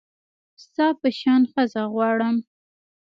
ستا 0.63 0.87
په 1.01 1.07
شان 1.19 1.41
ښځه 1.51 1.83
غواړم 1.93 2.35